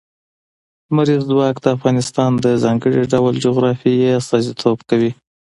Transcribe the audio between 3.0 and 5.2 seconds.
ډول جغرافیه استازیتوب کوي.